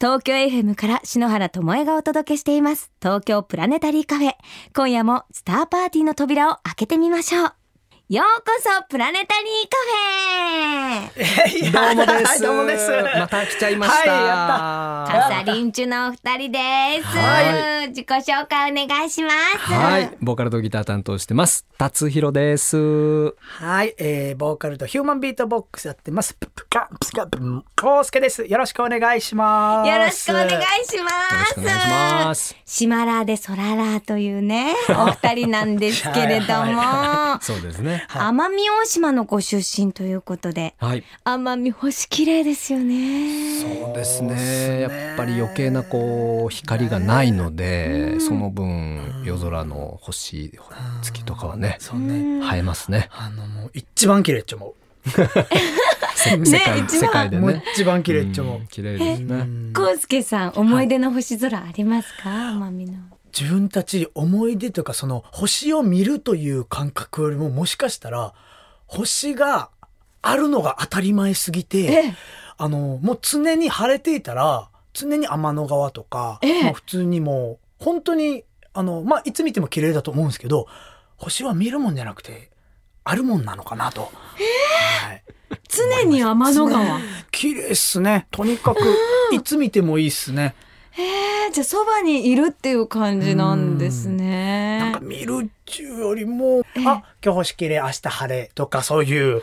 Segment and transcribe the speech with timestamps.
[0.00, 2.90] 東京 FM から篠原智恵がお届けしています。
[3.02, 4.32] 東京プラネタリーカフェ。
[4.74, 7.59] 今夜もスターパーティーの扉を開けてみましょう。
[8.10, 12.42] ようこそプラネタリーカフェどうもです。
[12.42, 12.90] どうもです。
[13.16, 14.12] また来ちゃいました。
[14.12, 16.58] はいやカサリンチュのお二人で
[17.02, 21.64] す、は自己紹介お願いしますはい、ボーカルとギター担当してます。
[21.78, 22.76] 達弘です。
[23.38, 26.34] はい、えー、ボーカルとヒューマンビートボックスやってます。
[26.34, 28.44] ププカプスカプンコウスケです。
[28.44, 29.88] よろしくお願いします。
[29.88, 30.48] よろしくお願い
[30.84, 31.06] しまよ
[31.38, 32.56] ろしくお願いしますす。
[32.64, 37.99] シマラーでソララーというね、お二人なんですけれども、 そうですね。
[38.08, 41.04] 奄美大島のご出身ということで、はい。
[41.24, 43.60] 奄美星綺麗ですよね。
[43.60, 44.34] そうですね。
[44.34, 50.52] ねやっぱり余計なこう光がないので、その分夜空の星、
[51.02, 52.40] 月とかはね、そうね。
[52.54, 53.08] 映えますね。
[53.12, 54.74] あのもう一番綺麗っちゃ思
[56.14, 56.82] せね世界一番う。
[56.82, 57.62] もう世界でね。
[57.74, 58.66] 一番綺麗っちゃ思ううん。
[58.66, 59.72] 綺麗ですね。
[59.74, 62.30] コウスケさん、思い出の星空ありますか？
[62.30, 62.98] 奄美の。
[63.38, 68.34] 自分たち思い出というかその星を見るという感覚よりももしかしたら
[68.86, 69.70] 星が
[70.22, 72.14] あるのが当たり前すぎて、ええ。
[72.58, 76.62] あのもう常に晴れていたら常に天の川とか、ええ。
[76.64, 80.66] まあ普通にもう本当にあの、まあ、いつ見ても綺麗だと思うんですけど
[81.16, 82.50] 星は見るもんじゃなくて
[83.04, 84.02] あるもんなのかなと。
[84.02, 85.22] はい。
[85.68, 87.00] 常に天の川。
[87.30, 88.26] 綺麗っすね。
[88.30, 88.80] とにかく
[89.32, 90.54] いつ見てもいいっすね。
[90.96, 95.00] えー、じゃあそばにいるっていう感じなんですなんねか。
[95.00, 99.42] 見るっちゅうよりも、あ今日星綺麗明日晴れとかそういう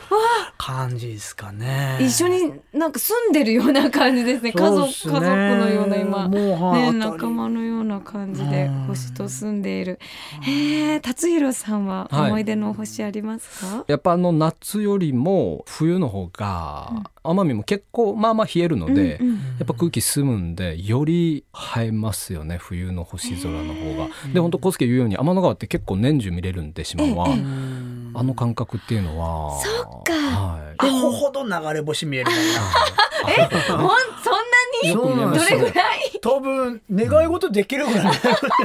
[0.56, 1.98] 感じですかね。
[2.00, 4.52] 一緒になんか住んでるような感じですね。
[4.52, 6.28] すね家族のような今。
[6.28, 9.98] もうはいね、仲間のような感じでうん星と住んでいる。
[10.42, 13.84] へえ、達弘さんははい思い出の星ありますか？
[13.86, 21.44] やっぱあの夏よりも冬の方が奄美も結構まあまあ冷えるので、うんうんやっぱ空気澄むんでより
[21.78, 24.08] 映えますよね冬の星空の方が。
[24.32, 33.88] で本当コスケ言うように天の川って結構年中見れるんで島は、ええうんあの感覚っていうのはそっかはいアホほど流れ星見えるもんほん
[34.24, 34.40] そんな
[34.82, 34.92] に？
[34.94, 36.10] どれぐらい？
[36.14, 36.20] な。
[36.22, 38.06] 多分願い事できるぐらい。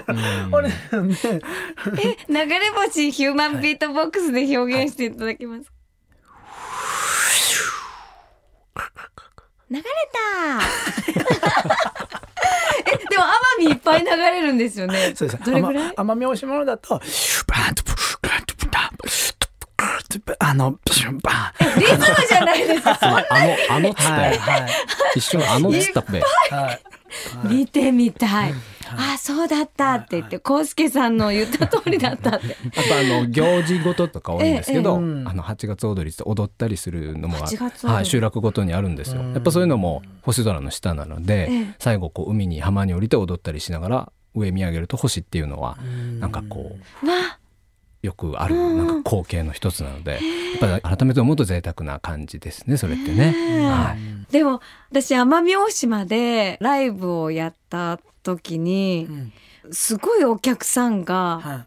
[0.08, 0.76] うんあれね。
[1.28, 5.66] え、流れ星ヒューマンビートボックスで表現していただけます？
[5.66, 5.72] か？
[9.70, 9.84] 流れ
[11.34, 11.43] た。
[13.84, 15.14] ぱい流れるんですよね。
[15.16, 15.44] そうです。
[15.44, 15.94] どれぐらい？
[15.96, 16.96] 奄美大島のだと、
[17.48, 21.80] バーンとブーンとブタンブーンとあの、ブシュンバーン。
[21.80, 22.98] リズムじゃないですか。
[23.02, 24.70] あのあのっつっはいはい
[25.16, 26.22] 一瞬あのっつったっぺ
[26.56, 26.80] はい。
[27.48, 28.54] 見てみたい。
[28.98, 29.96] あ、そうだった。
[29.96, 32.56] って言って、コウスケさんの言った通りだったって。
[32.78, 37.94] あとあの行事ごととか多いんですけど、あの8月踊りって踊ったりするのも8月踊り。
[37.94, 39.22] はい、集落ごとにあるんですよ。
[39.22, 41.76] やっぱそういうのも星空の下なので、ええ。
[41.80, 45.78] 最後こう海に浜に降りて踊ったりしながら上見上げると星っていうのは
[46.20, 47.40] なんかこうわ、
[48.02, 53.34] よくあるなんか光景の一つなので、やっぱり改めて思うと贅沢な感じですねそれってね。
[53.70, 54.32] はい。
[54.32, 59.34] でも私奄美大島でライブをやった時にうん。
[59.72, 61.66] すごいお客さんがわ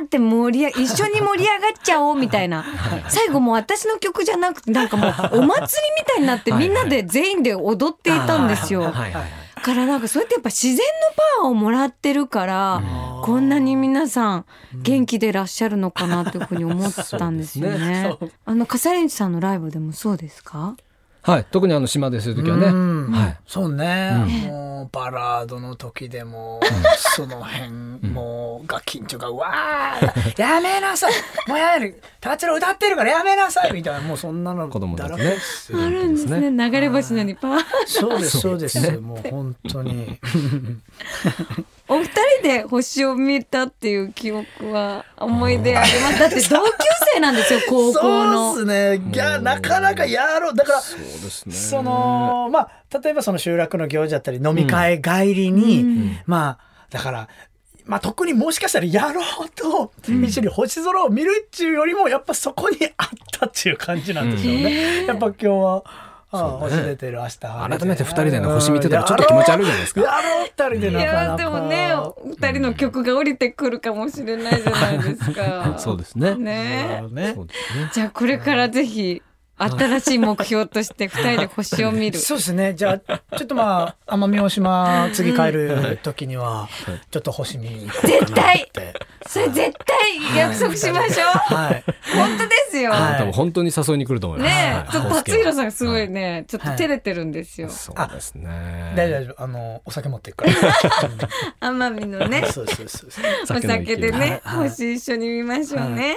[0.00, 2.64] ーって盛り上 一緒に盛り上がっちゃおうみたいな。
[3.10, 5.46] 最後もう私の曲じゃなくてなんかもうお祭りみ
[6.06, 6.68] たいになってはい。
[6.68, 8.92] みんなで全員で踊っていたんですよ。
[8.92, 10.82] からなんかそうやってやっぱ自然の
[11.40, 12.82] パワーをもらってるから
[13.24, 18.16] こんなに皆さん元気でいらっしゃるのかなというふうに思ったんですよね。
[18.20, 18.32] そう。
[18.44, 20.76] あの笠レンチさんのライブでもそうですか？
[21.22, 23.10] はい、特にあの島でする時はね、うん。
[23.12, 23.36] はい。
[23.46, 24.50] そうね、うん。
[24.50, 26.60] もうバラードの時でも、
[27.14, 27.70] その辺、
[28.12, 31.12] もうガキンチョが「うわーやめなさい。
[31.46, 32.02] もうやめる。
[32.20, 35.22] 達郎歌ってるからやめなさい」みたいなもうそんなの子供だらけ。
[35.22, 36.50] ねですあるんですね。
[36.50, 37.62] 流れ星のようにパワー。
[37.86, 39.00] そうですそうです。
[39.00, 40.18] もう本当に。
[41.88, 42.04] お二
[42.40, 46.18] 人で星を見たっていう記憶は思い出あります。
[46.18, 46.70] だって同級
[47.14, 48.54] 生なんですよ高校そうの。
[48.54, 48.66] です
[48.98, 49.10] ね。
[49.12, 50.54] いやなかなかやろう。
[50.54, 50.82] だから
[51.20, 51.54] ですね。
[51.54, 56.18] そのまあ例えばその集落の行事だったり飲み会帰りに、うん。
[56.26, 57.28] まあだから
[57.84, 65.06] まあ特にもしかしたらやろうと一緒に星空を見るっていうよりもやっぱそこにあったっていう感じなんでしょうね。
[65.06, 66.76] やっぱ今日はああそうね。
[66.76, 70.00] 星出てる明日改めて二人でね星見てたらちょっと気持ち悪いじゃないですか。
[70.00, 71.18] やろう二人でいなかなか。
[71.22, 71.92] やでもね
[72.24, 75.74] 二人の曲が降りてくるかもしれないじゃないですか。
[75.78, 76.34] そうですね。
[76.36, 77.04] ね。
[77.10, 77.32] ね。
[77.34, 77.90] そうですね。
[77.92, 79.22] じゃあこれからぜひ
[79.70, 82.18] 新しい目標として 二人で星を見る。
[82.18, 82.74] そうですね。
[82.74, 86.68] じゃあ、ちょっとまあ、奄美大島、次帰る時には、
[87.10, 87.90] ちょっと星見に。
[88.02, 88.70] 絶対
[89.26, 91.54] それ絶対約束しましょう。
[91.54, 91.84] はい。
[92.14, 92.90] 本当ですよ。
[92.90, 94.50] はい多分本当に誘いに来ると思います。
[94.50, 97.68] ねえ、ちょっとはい達弘さんがすごいね、ちょっと照れてるんですよ。
[97.68, 98.92] そうですね。
[98.96, 99.42] 大丈夫、大丈夫。
[99.42, 100.52] あの、お酒持っていくから。
[101.60, 102.44] 奄美のね。
[102.52, 103.22] そうそうそうそ
[103.54, 103.58] う。
[103.58, 106.16] お酒でね、はい星一緒に見ましょうね。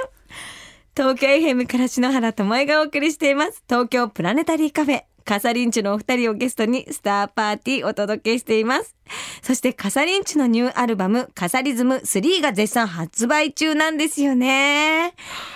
[0.97, 3.61] 東京 FM から篠原智恵がお送りしています。
[3.67, 5.03] 東京プラネタリーカフェ。
[5.25, 8.95] カサリンチュのお二人をゲストにスターパーティーお届けしています。
[9.41, 15.15] そしてカサリンチュのニューアルバムカサリズム3が絶賛発売中なんですよね。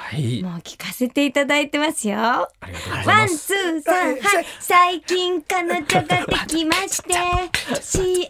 [0.10, 0.44] はい。
[0.44, 2.18] もう聞かせていただいてますよ。
[2.18, 2.48] ワ
[3.24, 3.28] ン。
[3.28, 4.20] ツー、サン、はい。
[4.60, 6.08] 最近彼女がで
[6.48, 7.14] きまして、
[7.80, 8.30] 幸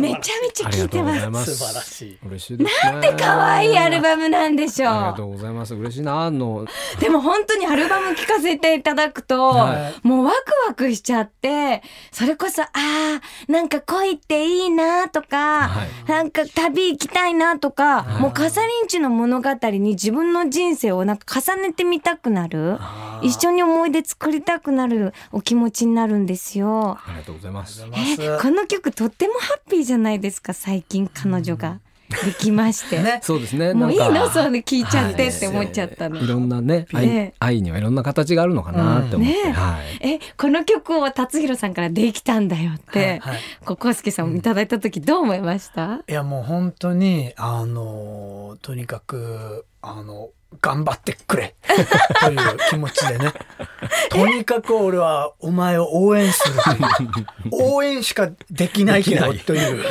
[0.00, 1.56] めちゃめちゃ聞いてます。
[1.56, 2.18] 素晴らしい。
[2.26, 2.92] 嬉しいですね。
[2.92, 4.92] なんて可愛いアルバムなんでしょう。
[4.92, 5.74] ありがとうございます。
[5.74, 6.22] 嬉しいな。
[6.22, 6.66] あの、
[6.98, 10.36] でも本当にアルバム聞かせていただくと、はもうワク
[10.68, 11.82] ワクしちゃって、
[12.12, 13.20] それこそ、ああ、
[13.50, 22.78] なんか恋っていいなとか、はいなんか旅行きたいなとか、もうカサリンチの物語に自分の人生をなんか重ねてみたくなる、
[23.22, 26.98] 一緒に思い出作りたくなるお気持ちになるんですよ。
[27.06, 27.84] ありがとうございます。
[28.18, 31.80] えこの曲とってもハッピーじゃないですか、最近彼女が
[32.24, 33.02] できまして。
[33.02, 33.18] ね。
[33.22, 33.74] そうですね。
[33.74, 34.30] もういいの？
[34.30, 36.20] そうね、聞いちゃってって思っちゃったの。
[36.20, 39.44] いろんなね、愛ね愛にはいろんな形があるのかなって思って。
[39.44, 40.08] ねはい。
[40.14, 50.30] え、この曲を達弘さんからできたんだよって、はいはいここすけさんもいただいた時どう思いました、いやもう本当にあのとにかくあの
[50.60, 51.54] 頑張ってくれ。
[52.20, 53.32] という気持ちでね。
[54.10, 56.54] とにかく俺はお前を応援する。
[56.96, 57.10] という
[57.52, 59.84] 応援しかできないけどという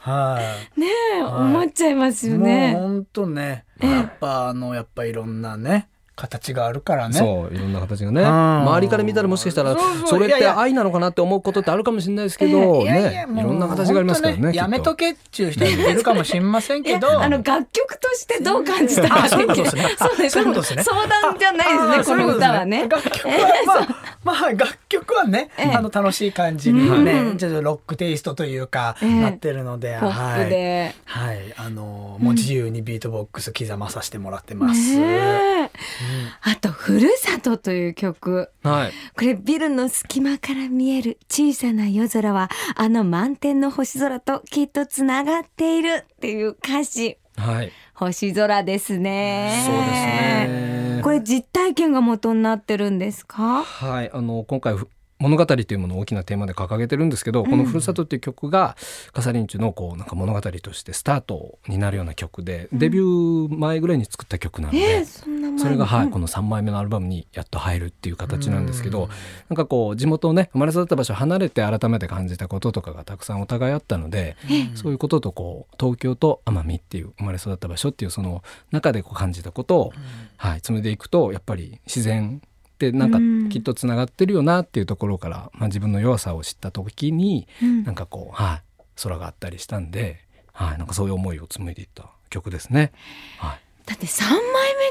[0.00, 0.40] は
[0.76, 0.86] いね
[1.16, 1.32] え、はい。
[1.42, 2.72] 思っちゃいますよもうね。
[2.74, 3.64] 本当ね。
[3.80, 5.89] やっぱあのやっぱいろんなね
[6.20, 7.14] 形があるからね。
[7.18, 8.22] そういろんな形がね。
[8.22, 8.26] ん。
[8.26, 9.74] 周りから見たらもしかしたら
[10.04, 13.26] それって愛なのかなって思うことってあるかもしれないですけどね。
[13.26, 17.08] いろんな形がありますからねやめとけっちゅう人いるかもしれませんけど。
[17.20, 20.82] あの楽曲としてどう感じたかあそうですね。
[20.82, 22.86] 相談じゃないですね、この歌はね。
[22.88, 23.34] 楽曲は、
[23.66, 30.94] まあ、まあ、楽曲はね、ええあの、楽しい感じにね、うんちょっとロックテイストというか、ええなってるので、ポップで。
[31.06, 31.36] はい。
[31.36, 31.54] はい。
[31.56, 34.96] あの、もう自由にビートボックス刻まさせてもらってます。
[34.98, 35.04] ね
[35.64, 35.70] え
[36.42, 38.50] あと、ふるさとという曲。
[38.62, 53.62] はいこれビルの隙間から見える小さな夜空はあの満天の星空ときっとつながっているっていう歌詞はい星空ですねそうですねこれ実体験が元になってるんですか？
[53.64, 54.74] はいあの今回
[55.20, 58.76] 物語というものを大きなテーマで掲げてるんですけど、この「ふるさと」っていう曲が
[59.12, 69.10] カサリンチュのこうなんか物語としてスタートになるような曲で、デビュー前ぐらいに作った曲なので、えー、それが、はい、うんこの3枚目のアルバムにやっと入るっていう形なんですけど、
[69.50, 74.36] なんかこう地元をね生まれ育った場所を離れて改めて感じたこととかがたくさんお互いあったので、
[74.74, 79.92] そういうこととこう東京と奄美っていう生まれ育った場所っていうその中でこう感じたことを、
[80.38, 82.40] はい、紡いでいくとやっぱり自然
[82.88, 83.48] ってなんかうん。
[83.50, 87.84] きっとつながってるよなっていうところから、まあ、自分の弱さを知った時に、うん。
[87.84, 90.20] なんかこう、はい、空があったりしたんで、
[90.52, 92.92] はい、なんかそういう思いを紡いでいった曲ですね。
[93.38, 93.60] はい。
[93.86, 94.40] だって3枚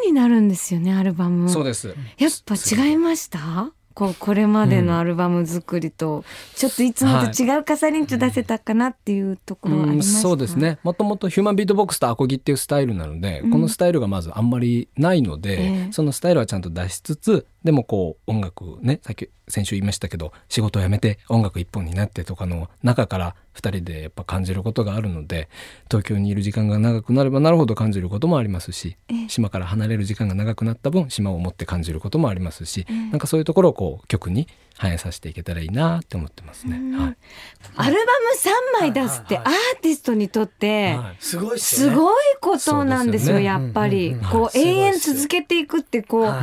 [0.01, 1.50] 目になるんですよねアルバム。
[1.50, 1.95] そうです。
[2.18, 3.71] やっぱ違いました？
[3.95, 6.24] こうこれまでのアルバム作りと、
[6.56, 10.80] ちょっといつもと違うカサリンチョ出せたかなっていうところはありうんました、そうですね。
[10.83, 13.51] もともとヒューマンビートボックスとアコギっていうスタイルなので、うん。
[13.51, 15.91] このスタイルがまずあんまりないので、ええ。
[15.91, 25.50] そのスタイルはちゃんと出しつつでもこう音楽ねさっき先週言いましたけど仕事を辞めて音楽一本になってとかの中から2人でやっぱ感じることがあるので
[25.89, 29.30] 東京にいる時間が長くなればなるほど感じることもありますし、ええ。
[29.30, 34.48] 島から離れる時間が長くなった分島を持って感じることもありますし、なんかそういうところをこう曲に
[34.78, 36.98] 反映させていけたらいいなって思ってますね。
[36.98, 37.18] はい。
[37.75, 38.01] アルバ
[38.78, 41.16] ム3枚出すってアはいーティストにとってはい。
[41.20, 41.60] すごい
[42.39, 46.34] ことなんですよやっぱり、こう永遠続けていくってこう、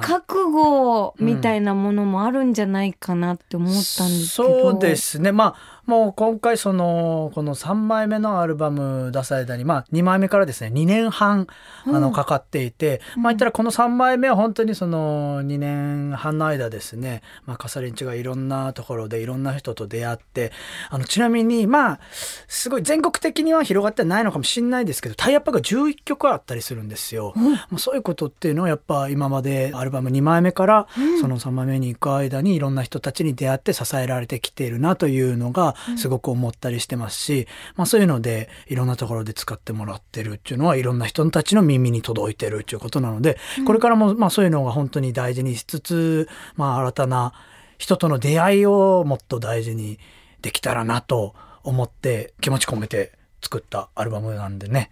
[0.00, 5.32] 覚悟みたいなものもあるんじゃないかなって思ったんですけど、そうですね。
[5.32, 11.48] まあもう今回そのこの3枚目のアルバム出されたり、まあ、2枚目からですね2年半
[11.86, 20.52] あのかかっていて、まあ言ったらこの3枚目は本当にその2年半の間ですね、まあ、カサリンチがいろんなところでいろんな人と出会って
[20.90, 22.00] あのちなみにまあ
[22.46, 27.32] すごい全国的には広がってないのかもしれないですけどタイアップが11曲あったりするんですよ。
[27.36, 30.86] もうそういうことっていうのはやっぱ今までアルバム2枚目から
[31.20, 47.32] その3枚目に行く間にいろんな人たちに出会って支えられてきているなというのがはすごく思ったりしてますし、まあそういうのでいろんなところで使ってもらってるっていうのはいろんな人たちの耳に届いてるっていうことなので、これからもまあそういうのが本当に大事にしつつ、まあ新たな
[47.78, 49.98] 人との出会いをもっと大事に
[50.40, 54.90] できたらなと思って気持ち込めて作ったアルバムなんでね。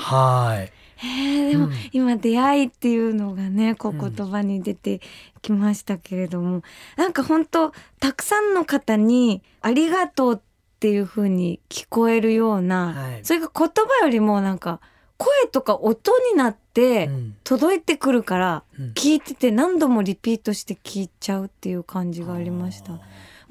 [0.00, 0.72] はい。
[1.02, 1.72] へえでも、うん。
[1.92, 5.00] 今出会いっていうのがねこう言葉に出て
[5.40, 6.62] きましたけれども、
[6.96, 10.38] なんか本当たくさんの方に「ありがとう」っ
[10.78, 13.20] ていう風に聞こえるような、はい。
[13.22, 14.80] それが言葉よりもなんか
[15.16, 17.36] 声とか音になってうん。
[17.44, 18.92] 届いてくるから、うん。
[18.92, 23.00] 聞いてて何度もリピートして聞いちゃうっていう感じがありました。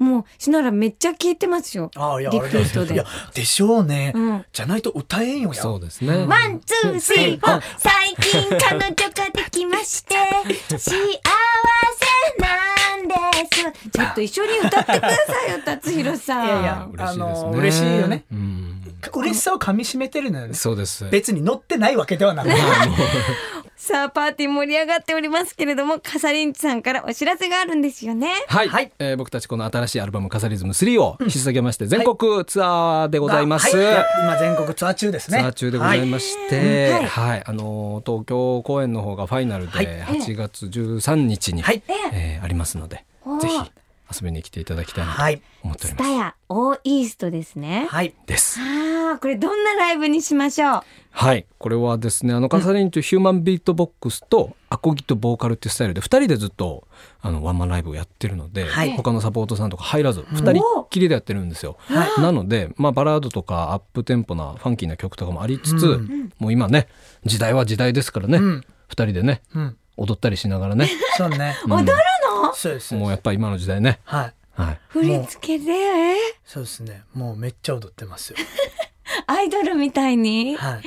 [0.00, 1.90] もうしならめっちゃ聞いてますよ。
[1.94, 3.04] ああいやリピートでいや
[3.34, 6.24] でしょうね、うんじゃないと歌えんよやそうですね。
[6.26, 7.62] One, two, three, four。
[7.78, 10.14] 最近彼女ができまして、
[10.78, 10.90] 幸せ
[12.38, 13.14] なんで
[13.54, 13.90] す。
[13.90, 16.46] ちょっと一緒に歌ってくださいよ、達弘さん。
[16.46, 17.50] いやいや嬉しいですね。
[17.52, 18.80] 嬉しいよねうん。
[19.14, 21.06] 嬉しさをかみしめてるのよねそうです。
[21.10, 22.48] 別に乗ってないわけではなく
[23.82, 28.28] さあ、パーティー盛り上がっておりますけれども、カサリンチュさんからお知らせがあるんですよね。
[28.46, 28.92] はい、はい。
[28.98, 33.74] えー僕たちこの新しいアルバム「カサリズム3」を引っ提げまして全国ツアーでございます。
[33.74, 34.06] はい。
[34.22, 35.38] 今全国ツアー中ですね。
[35.38, 37.06] ツアー中でございはまして、はい。
[37.06, 39.86] はい、あのー東京公演の方がファイナルはい。
[39.86, 41.82] で8月13日に、はい。
[42.12, 43.04] えーありますので
[43.40, 43.70] ぜひ
[44.12, 45.42] 遊びに来ていただきたいなとはい。
[45.62, 46.04] 思っております。
[46.04, 47.86] スタヤオーイーストですね。
[47.90, 48.14] はい。
[48.26, 48.58] です。
[48.60, 50.82] ああ、これどんなライブにしましょう？
[51.12, 56.86] はい、これはですねあのカサリンというヒューマンビートボックスとアコギとボーカルっていうスタイルで2人でずっと
[57.20, 58.92] あのワンマンライブをやってるので、はい。
[58.96, 61.76] 他のサポートさんとか入らず2人っきりでやってるんですよ。
[61.80, 62.22] はい。
[62.22, 66.32] なので、まあ、バラードとかアップテンポなファンキーな曲とかもありつつ、うん。
[66.38, 66.86] もう今ね
[67.24, 68.60] 時代は時代ですからね、二うん。
[68.60, 69.76] 2人でねうん。
[69.96, 70.88] 踊ったりしながらね、
[71.18, 71.56] そうね。
[71.66, 71.72] うん。
[71.72, 71.92] 踊るの
[72.54, 74.34] そうですもうやっぱり今の時代ね、はい。
[74.52, 77.04] はい、振り付けで、えそうですね。
[77.14, 78.36] もうめっちゃ踊ってますよ。
[79.26, 80.50] アイドルみたいに？
[80.52, 80.82] え、面はい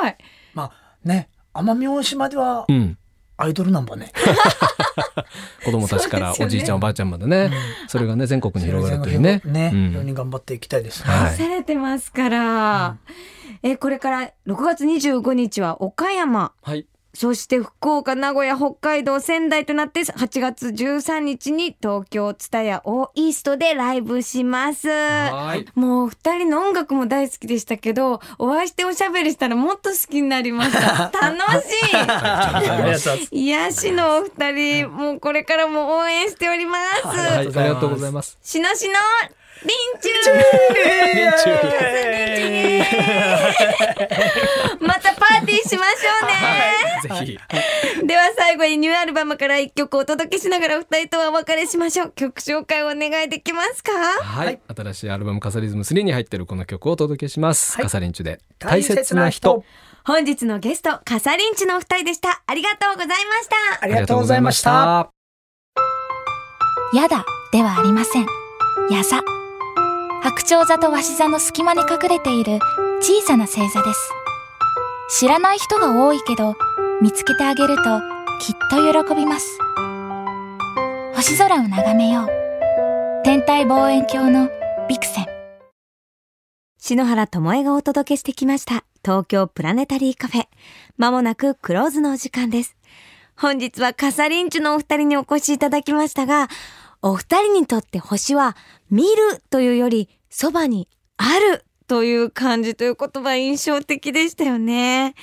[0.00, 0.14] 白い。
[0.54, 0.72] まあ
[1.04, 2.98] ね奄美大島ではうん、
[3.36, 4.12] アイドルなんばね。
[5.64, 7.50] 子供たちからおじいちゃんおばあちゃんまでね、
[7.86, 9.40] それがね全国に広がるというね。
[9.44, 9.70] ね。
[9.72, 9.88] うん。
[9.88, 11.10] 非常に頑張っていきたいですね。
[11.14, 11.36] はい。
[11.36, 12.96] されてますから。
[13.62, 24.88] え、これから6月25日は岡山、はいそして福岡、名古屋、北海道、仙台となって8月13日に東京ツタヤオーイーストでライブします。
[24.88, 31.10] はいもう二人の音楽も大好きでしたけど、お会いしておしゃべりしたらもっと好きになりました。
[31.20, 31.36] 楽
[33.28, 37.06] しい癒しのお二人、もうこれからも応援しております。
[37.06, 38.38] ありがとうございます。
[38.42, 38.94] しのしの、
[44.80, 46.10] またパーティーしましょ
[47.08, 47.38] うね、ぜひ。
[48.06, 52.12] では最後にニューアルバムから一曲お届けしながら二人とはお別れしましょう。
[52.12, 57.76] 曲紹介をお願いできますかはい、新しいアルバムカサリズム3に入ってるこの曲をお届けします。
[57.76, 59.64] はいカサリンチュで大切な人
[60.04, 62.42] 本日のゲスト、カサリンチのお二人でした。
[62.46, 63.56] ありがとうございました。
[63.82, 65.10] ありがとうございました。
[66.94, 68.26] やだではありません。
[68.90, 69.22] やさ。
[70.22, 72.60] 白鳥座と鷲座の隙間に隠れている
[73.00, 74.10] 小さな星座です。
[75.18, 76.54] 知らない人が多いけど、
[77.00, 77.82] 見つけてあげると
[78.38, 79.58] きっと喜びます。
[81.16, 82.28] 星空を眺めよう。
[83.24, 84.48] 天体望遠鏡の
[84.88, 85.26] ビクセン。
[86.78, 88.84] 篠原智恵がお届けしてきました。
[89.04, 90.46] 東京プラネタリーカフェ。
[90.96, 92.76] まもなくクローズのお時間です。
[93.36, 96.48] 本日はカサリンチュのお二人にお越しいただきましたが、
[97.02, 98.56] お二人にとって星は
[98.90, 105.14] 見るというよりそばにあるという感じという言葉印象的でしたよね。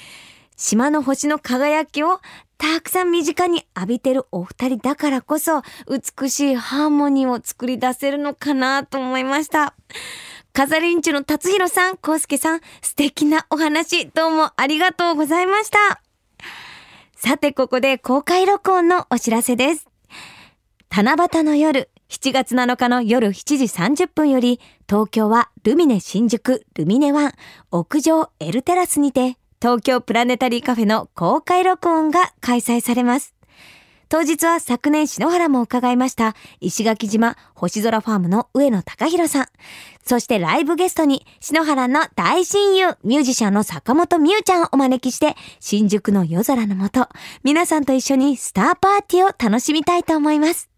[0.56, 2.20] 島の星の輝きを
[2.58, 9.74] たくさん身近に浴びてるお二人だからこそ美しいハーモニーを作り出せるのかなと思いました。
[10.52, 16.02] カザリンチュの達弘さん、コウスケさん、素敵なお話、どうもありがとうございました。
[17.16, 19.89] さて、ここで公開録音のお知らせです。
[20.92, 23.64] 七夕の夜、7月7日の夜7時
[24.04, 27.32] 30分より、東京はルミネ新宿ルミネワン
[27.72, 33.36] 屋上エルテラスにて、東京プラネタリーカフェの公開録音が開催されます。
[34.10, 39.46] 当日は昨年篠原も伺いました石垣島星空ファームの上野隆弘さん。
[40.04, 47.10] そしてライブゲストに篠原の大親友ミュージシャンの坂本美優ちゃんをお招きして新宿の夜空の下
[47.44, 50.70] 皆さんと一緒にスターパーティーを楽しみたいと思います。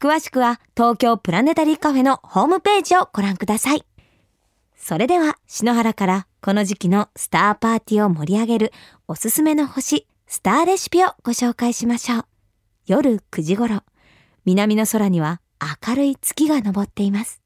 [0.00, 3.84] 詳しくは東京プラネタリーカフェのホームページをご覧ください。
[4.74, 8.72] それでは篠原からこの時期のスターパーティーを盛り上げる
[9.06, 12.24] おすすめの星スターレシピをご紹介しましょう。
[12.86, 13.82] 夜9時頃、
[14.46, 15.42] 南の空には
[15.86, 17.42] 明るい月が昇っています。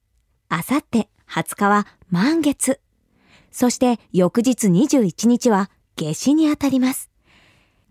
[0.48, 2.78] あさって20日は満月。
[3.50, 7.10] そして翌日21日は夏至にあたります。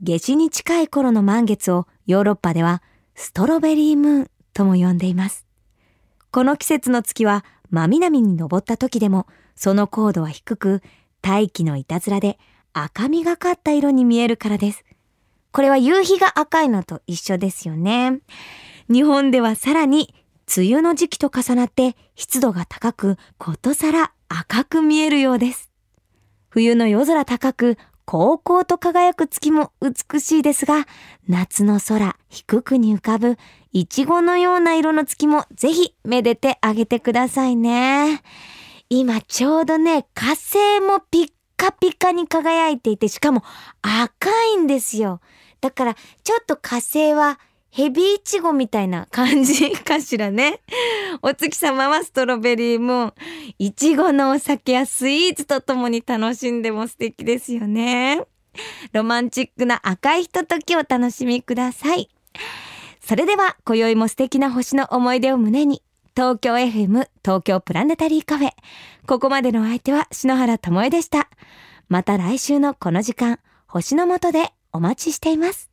[0.01, 2.81] 夏至に近い頃の満月をヨーロッパでは
[3.13, 5.45] ストロベリームーンとも呼んでいます。
[6.31, 10.81] この季節の月は真南に登った時でもその高度は低く
[11.21, 12.37] 大気のいたずらで
[12.73, 14.83] 赤みがかった色に見えるからです。
[15.51, 18.19] これは夕日が赤いのと一緒ですよね。
[18.91, 20.13] 日本ではさらに
[20.55, 25.69] 梅雨の時期と重なって湿度が高くことさら赤く見えるようです。
[26.49, 30.85] 冬の夜空高く高々と輝く月も美しいですが、
[31.27, 33.37] 夏の空低くに浮かぶ
[33.73, 38.21] イチゴのような色の月もぜひめでてあげてくださいね。
[38.87, 43.43] 今ちょうどね、火星もピッカピカに輝いていて、しかも
[43.81, 45.21] 赤いんですよ。
[45.59, 47.39] だからちょっと火星は
[47.71, 50.61] ヘビイチゴみたいな感じかしらね。
[51.23, 53.13] お月様はストロベリームーン。
[53.57, 58.21] いちごのお酒やスイーツとともに楽しんでも素敵ですよね。
[58.91, 62.09] ロマンチックな赤いひとときをお楽しみください。
[63.05, 65.83] それでは、今宵も素敵な星の思い出を胸に、
[66.15, 68.51] 東京 FM 東京プラネタリーカフェ。
[69.05, 71.29] ここまでの相手は篠原智恵でした。
[71.89, 75.69] また来週のこの時間、星の下でお待ちしています。